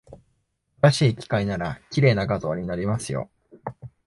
[0.81, 3.29] 新しい機械なら、綺麗な画像になりますよ。